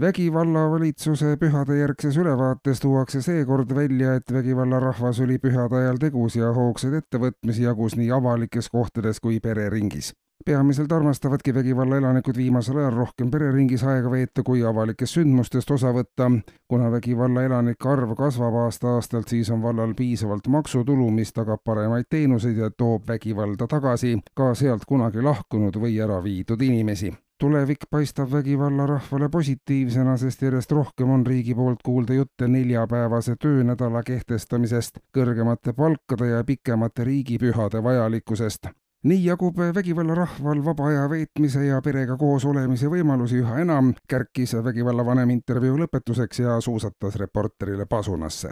vägivallavalitsuse 0.00 1.36
pühadejärgses 1.36 2.16
ülevaates 2.16 2.80
tuuakse 2.80 3.22
seekord 3.22 3.74
välja, 3.74 4.14
et 4.14 4.32
vägivallarahvas 4.32 5.20
oli 5.20 5.38
pühade 5.38 5.76
ajal 5.76 5.98
tegus 5.98 6.36
ja 6.36 6.52
hoogsaid 6.54 6.94
ettevõtmisi 7.00 7.66
jagus 7.66 7.96
nii 7.98 8.10
avalikes 8.14 8.70
kohtades 8.70 9.20
kui 9.20 9.40
pereringis. 9.40 10.14
peamiselt 10.46 10.92
armastavadki 10.92 11.54
vägivalla 11.54 11.96
elanikud 11.96 12.36
viimasel 12.36 12.76
ajal 12.78 12.94
rohkem 12.94 13.30
pereringis 13.30 13.82
aega 13.84 14.10
veeta 14.10 14.42
kui 14.42 14.62
avalikest 14.64 15.18
sündmustest 15.18 15.70
osa 15.70 15.92
võtta. 15.92 16.30
kuna 16.68 16.90
vägivalla 16.92 17.42
elanike 17.42 17.88
arv 17.88 18.14
kasvab 18.16 18.54
aasta-aastalt, 18.54 19.28
siis 19.28 19.50
on 19.50 19.62
vallal 19.62 19.94
piisavalt 19.94 20.46
maksutulu, 20.46 21.10
mis 21.10 21.32
tagab 21.32 21.60
paremaid 21.64 22.06
teenuseid 22.10 22.56
ja 22.56 22.70
toob 22.70 23.08
vägivalda 23.08 23.66
tagasi 23.66 24.18
ka 24.34 24.54
sealt 24.54 24.84
kunagi 24.84 25.22
lahkunud 25.22 25.76
või 25.76 25.98
ära 26.00 26.22
viidud 26.22 26.62
inimesi 26.62 27.16
tulevik 27.38 27.86
paistab 27.90 28.32
vägivallarahvale 28.32 29.28
positiivsena, 29.28 30.16
sest 30.16 30.42
järjest 30.42 30.72
rohkem 30.72 31.10
on 31.10 31.26
riigi 31.26 31.54
poolt 31.54 31.82
kuulda 31.84 32.14
jutte 32.14 32.48
neljapäevase 32.48 33.36
töönädala 33.42 34.02
kehtestamisest, 34.02 34.98
kõrgemate 35.16 35.72
palkade 35.72 36.28
ja 36.32 36.44
pikemate 36.44 37.04
riigipühade 37.04 37.82
vajalikkusest. 37.82 38.70
nii 39.02 39.24
jagub 39.24 39.58
vägivallarahval 39.74 40.64
vaba 40.64 40.86
aja 40.86 41.10
veetmise 41.10 41.64
ja 41.66 41.82
perega 41.82 42.16
koos 42.16 42.44
olemise 42.44 42.88
võimalusi 42.90 43.38
üha 43.42 43.60
enam, 43.62 43.92
kärkis 44.08 44.56
vägivallavanem 44.64 45.30
intervjuu 45.30 45.78
lõpetuseks 45.78 46.42
ja 46.42 46.60
suusatas 46.60 47.16
reporterile 47.16 47.86
pasunasse 47.86 48.50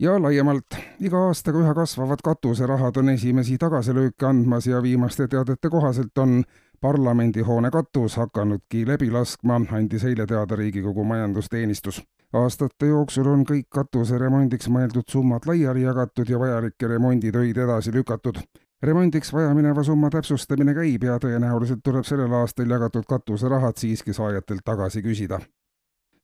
ja 0.00 0.14
laiemalt, 0.22 0.76
iga 1.00 1.24
aastaga 1.26 1.58
üha 1.58 1.74
kasvavad 1.74 2.22
katuserahad 2.24 2.96
on 3.02 3.08
esimesi 3.08 3.58
tagasilööke 3.58 4.26
andmas 4.26 4.66
ja 4.66 4.82
viimaste 4.82 5.26
teadete 5.28 5.70
kohaselt 5.70 6.18
on 6.18 6.44
parlamendihoone 6.80 7.70
katus 7.70 8.16
hakanudki 8.16 8.86
läbi 8.86 9.10
laskma, 9.10 9.60
andis 9.72 10.04
eile 10.04 10.26
teada 10.26 10.56
Riigikogu 10.56 11.04
majandusteenistus. 11.04 12.02
aastate 12.32 12.86
jooksul 12.86 13.26
on 13.26 13.44
kõik 13.50 13.66
katuse 13.68 14.18
remondiks 14.18 14.68
mõeldud 14.68 15.10
summad 15.10 15.46
laiali 15.46 15.82
jagatud 15.82 16.28
ja 16.28 16.38
vajalikke 16.38 16.88
remonditöid 16.88 17.56
edasi 17.56 17.92
lükatud. 17.92 18.38
remondiks 18.82 19.32
vajamineva 19.32 19.82
summa 19.82 20.10
täpsustamine 20.10 20.74
käib 20.74 21.04
ja 21.04 21.18
tõenäoliselt 21.18 21.80
tuleb 21.84 22.04
sellel 22.04 22.32
aastal 22.32 22.70
jagatud 22.70 23.04
katuserahad 23.08 23.76
siiski 23.76 24.12
saajatelt 24.12 24.60
tagasi 24.64 25.02
küsida 25.02 25.40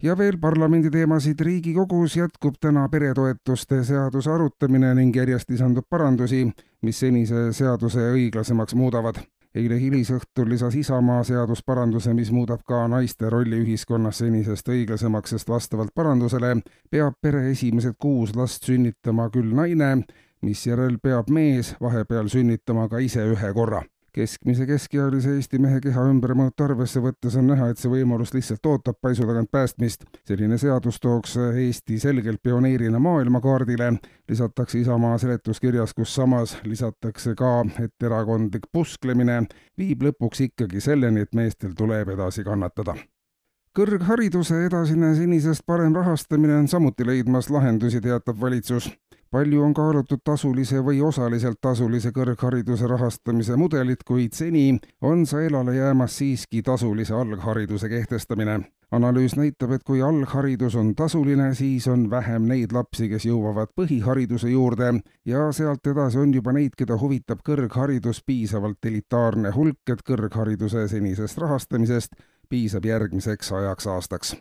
ja 0.03 0.19
veel 0.19 0.39
parlamendi 0.39 0.91
teemasid. 0.91 1.41
riigikogus 1.41 2.17
jätkub 2.17 2.55
täna 2.61 2.89
peretoetuste 2.89 3.85
seaduse 3.85 4.31
arutamine 4.31 4.95
ning 4.95 5.17
järjest 5.17 5.51
lisandub 5.51 5.85
parandusi, 5.91 6.53
mis 6.83 7.01
senise 7.01 7.53
seaduse 7.53 8.11
õiglasemaks 8.13 8.75
muudavad 8.75 9.25
eile 9.55 9.79
hilisõhtul 9.81 10.49
lisas 10.51 10.75
Isamaa 10.75 11.23
seadusparanduse, 11.25 12.15
mis 12.15 12.33
muudab 12.35 12.65
ka 12.67 12.85
naiste 12.91 13.31
rolli 13.31 13.63
ühiskonnas 13.63 14.19
senisest 14.23 14.69
õiglasemaks, 14.69 15.37
sest 15.37 15.49
vastavalt 15.49 15.95
parandusele 15.95 16.57
peab 16.91 17.19
pere 17.23 17.47
esimesed 17.51 17.97
kuus 17.99 18.35
last 18.37 18.67
sünnitama 18.67 19.31
küll 19.31 19.55
naine, 19.55 19.97
misjärel 20.43 20.99
peab 21.03 21.31
mees 21.31 21.75
vahepeal 21.81 22.29
sünnitama 22.29 22.89
ka 22.89 23.03
ise 23.03 23.27
ühe 23.31 23.53
korra 23.55 23.85
keskmise 24.15 24.67
keskealise 24.67 25.35
Eesti 25.35 25.59
mehe 25.59 25.81
keha 25.83 26.05
ümbermõõtu 26.11 26.69
arvesse 26.69 27.03
võttes 27.03 27.35
on 27.41 27.49
näha, 27.51 27.71
et 27.73 27.81
see 27.81 27.91
võimalus 27.91 28.31
lihtsalt 28.35 28.67
ootab 28.71 29.01
paisu 29.03 29.27
tagant 29.27 29.51
päästmist. 29.51 30.05
selline 30.29 30.59
seadus 30.59 31.01
tooks 31.03 31.37
Eesti 31.37 31.99
selgelt 31.99 32.43
pioneerina 32.43 32.99
maailmakaardile, 33.03 33.93
lisatakse 34.29 34.79
Isamaa 34.79 35.19
seletuskirjas, 35.19 35.95
kus 35.95 36.15
samas 36.15 36.57
lisatakse 36.65 37.35
ka, 37.35 37.65
et 37.83 38.07
erakondlik 38.07 38.71
pusklemine 38.73 39.43
viib 39.79 40.07
lõpuks 40.07 40.47
ikkagi 40.49 40.81
selleni, 40.81 41.27
et 41.27 41.35
meestel 41.35 41.75
tuleb 41.75 42.15
edasi 42.15 42.47
kannatada. 42.47 42.95
Kõrghariduse 43.75 44.61
edasine 44.69 45.09
senisest 45.19 45.65
parem 45.67 45.95
rahastamine 45.97 46.55
on 46.61 46.69
samuti 46.71 47.03
leidmas 47.07 47.49
lahendusi, 47.51 47.99
teatab 48.01 48.39
valitsus 48.41 48.87
palju 49.35 49.63
on 49.67 49.73
kaalutud 49.75 50.21
tasulise 50.25 50.79
või 50.87 51.01
osaliselt 51.03 51.59
tasulise 51.61 52.13
kõrghariduse 52.15 52.87
rahastamise 52.87 53.57
mudelit, 53.59 54.05
kuid 54.07 54.37
seni 54.37 54.77
on 55.03 55.25
sõelale 55.27 55.75
jäämas 55.75 56.19
siiski 56.21 56.63
tasulise 56.63 57.17
alghariduse 57.19 57.89
kehtestamine. 57.91 58.61
analüüs 58.95 59.35
näitab, 59.35 59.73
et 59.75 59.83
kui 59.83 60.03
algharidus 60.03 60.77
on 60.79 60.95
tasuline, 60.95 61.49
siis 61.55 61.89
on 61.89 62.07
vähem 62.11 62.47
neid 62.47 62.73
lapsi, 62.73 63.09
kes 63.09 63.27
jõuavad 63.27 63.75
põhihariduse 63.75 64.55
juurde 64.55 64.93
ja 65.25 65.51
sealt 65.53 65.87
edasi 65.87 66.19
on 66.19 66.35
juba 66.35 66.53
neid, 66.53 66.79
keda 66.79 66.95
huvitab 67.03 67.43
kõrgharidus 67.43 68.23
piisavalt 68.27 68.87
elitaarne 68.87 69.51
hulk, 69.51 69.83
et 69.89 70.07
kõrghariduse 70.07 70.87
senisest 70.89 71.39
rahastamisest 71.39 72.15
piisab 72.49 72.87
järgmiseks 72.87 73.53
ajaks 73.53 73.87
aastaks 73.87 74.37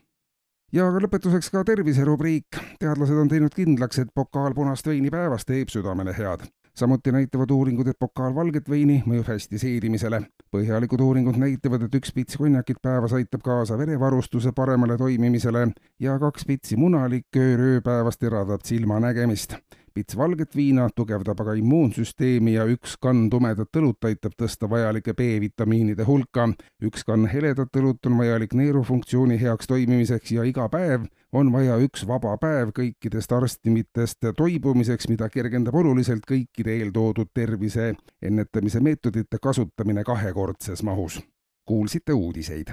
ja 0.74 0.90
lõpetuseks 0.90 1.52
ka 1.54 1.64
terviserubriik. 1.68 2.58
teadlased 2.80 3.18
on 3.18 3.30
teinud 3.30 3.54
kindlaks, 3.54 4.00
et 4.02 4.12
pokaal 4.16 4.56
punast 4.58 4.88
veini 4.88 5.12
päevas 5.14 5.46
teeb 5.46 5.70
südamele 5.70 6.14
head. 6.18 6.48
samuti 6.76 7.12
näitavad 7.12 7.52
uuringud, 7.52 7.88
et 7.88 8.00
pokaal 8.00 8.36
valget 8.36 8.70
veini 8.70 9.04
mõjub 9.06 9.28
hästi 9.28 9.60
seedimisele. 9.60 10.22
põhjalikud 10.52 11.02
uuringud 11.02 11.38
näitavad, 11.38 11.84
et 11.84 11.96
üks 11.96 12.14
pits 12.14 12.38
konjakit 12.38 12.82
päevas 12.82 13.14
aitab 13.14 13.42
kaasa 13.42 13.78
verevarustuse 13.78 14.52
paremale 14.52 14.98
toimimisele 14.98 15.68
ja 16.00 16.20
kaks 16.20 16.46
pitsi 16.46 16.76
munaliköör 16.76 17.60
ööpäevas 17.60 18.18
teravdab 18.18 18.62
silmanägemist 18.64 19.58
pits 19.94 20.18
valget 20.18 20.56
viina 20.56 20.88
tugevdab 20.96 21.40
aga 21.44 21.54
immuunsüsteemi 21.60 22.54
ja 22.56 22.66
üks 22.70 22.96
kann 23.02 23.28
tumedat 23.30 23.80
õlut 23.80 24.08
aitab 24.10 24.36
tõsta 24.40 24.70
vajalike 24.70 25.14
B-vitamiinide 25.14 26.06
hulka. 26.08 26.48
üks 26.84 27.04
kann 27.04 27.28
heledat 27.30 27.76
õlut 27.82 28.06
on 28.10 28.18
vajalik 28.18 28.54
neerufunktsiooni 28.54 29.40
heaks 29.42 29.68
toimimiseks 29.68 30.32
ja 30.32 30.44
iga 30.44 30.70
päev 30.70 31.06
on 31.34 31.52
vaja 31.54 31.78
üks 31.82 32.08
vaba 32.08 32.38
päev 32.38 32.74
kõikidest 32.78 33.32
arstimitest 33.34 34.32
toibumiseks, 34.38 35.10
mida 35.10 35.30
kergendab 35.30 35.76
oluliselt 35.76 36.26
kõikide 36.30 36.78
eeltoodud 36.80 37.34
tervise 37.34 37.94
ennetamise 38.22 38.80
meetodite 38.80 39.42
kasutamine 39.42 40.04
kahekordses 40.04 40.84
mahus. 40.84 41.22
kuulsite 41.66 42.14
uudiseid 42.14 42.72